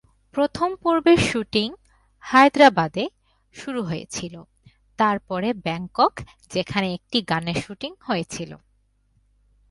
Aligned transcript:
প্রথম 0.33 0.75
পর্বের 0.75 1.17
শুটিং 1.17 1.73
হায়দরাবাদে 2.19 3.05
শুরু 3.53 3.83
হয়েছিল, 3.83 4.43
তার 4.97 5.19
পরে 5.19 5.53
ব্যাংকক, 5.53 6.19
যেখানে 6.49 6.93
একটি 6.93 7.21
গানের 7.21 7.55
শুটিং 7.55 7.91
হয়েছিল। 8.01 8.51